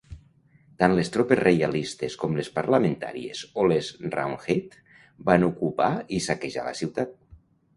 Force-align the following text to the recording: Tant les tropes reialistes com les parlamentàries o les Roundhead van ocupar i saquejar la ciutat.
Tant 0.83 0.93
les 0.99 1.11
tropes 1.15 1.39
reialistes 1.39 2.15
com 2.23 2.39
les 2.39 2.49
parlamentàries 2.55 3.43
o 3.61 3.67
les 3.73 3.91
Roundhead 4.17 4.81
van 5.29 5.47
ocupar 5.51 5.91
i 6.17 6.23
saquejar 6.31 6.69
la 6.71 6.75
ciutat. 6.83 7.15